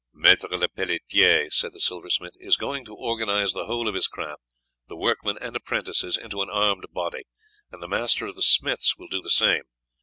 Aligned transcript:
"Maître 0.17 0.49
Lepelletiere," 0.49 1.53
said 1.53 1.73
the 1.73 1.79
silversmith, 1.79 2.33
"is 2.39 2.57
going 2.57 2.83
to 2.85 2.95
organize 2.95 3.53
the 3.53 3.67
whole 3.67 3.87
of 3.87 3.93
his 3.93 4.07
craft, 4.07 4.41
the 4.87 4.97
workmen 4.97 5.37
and 5.39 5.55
apprentices, 5.55 6.17
into 6.17 6.41
an 6.41 6.49
armed 6.49 6.85
body, 6.91 7.25
and 7.71 7.83
the 7.83 7.87
master 7.87 8.25
of 8.25 8.33
the 8.33 8.41
smiths 8.41 8.97
will 8.97 9.09
do 9.09 9.21
the 9.21 9.29
same. 9.29 9.61